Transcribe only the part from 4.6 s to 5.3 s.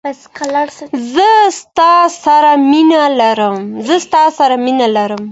مینه لرم